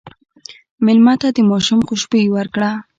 مېلمه 0.85 1.13
ته 1.21 1.27
د 1.35 1.37
ماشوم 1.49 1.79
خوشبويي 1.87 2.27
ورکړه. 2.31 2.69